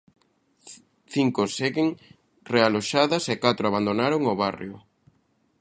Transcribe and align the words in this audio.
Cinco 1.13 1.41
seguen 1.57 1.87
realoxadas 2.53 3.23
e 3.33 3.35
catro 3.43 3.63
abandonaron 3.67 4.21
o 4.33 4.35
barrio. 4.43 4.75